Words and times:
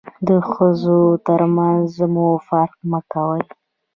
د 0.27 0.29
ښځو 0.51 0.99
تر 1.27 1.41
منځ 1.55 1.89
مو 2.13 2.27
فرق 2.47 2.77
مه 2.89 2.99
کوئ. 3.11 3.43